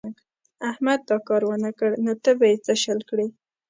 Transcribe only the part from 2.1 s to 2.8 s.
ته به يې څه